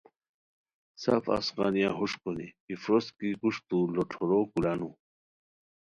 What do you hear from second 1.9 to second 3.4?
ہوݰ کونی کی فروسکی